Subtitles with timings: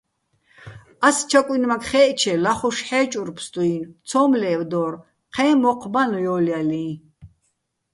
[1.07, 4.93] ას ჩაკუჲნმაქ ხაე̆ჸჩე ლახუშ ჰ̦ე́ჭურ ფსტუ́ჲნო̆, ცო́მ ლე́ვდო́რ,
[5.33, 6.87] ჴეჼ მოჴ ბაჼ ჲო́ლჲალიჼ.